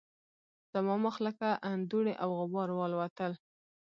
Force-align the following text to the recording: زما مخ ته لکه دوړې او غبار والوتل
زما 0.73 0.95
مخ 1.03 1.15
ته 1.19 1.23
لکه 1.27 1.47
دوړې 1.89 2.13
او 2.23 2.29
غبار 2.39 2.69
والوتل 2.73 3.31